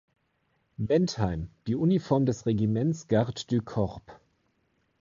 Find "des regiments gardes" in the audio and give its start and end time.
2.25-3.45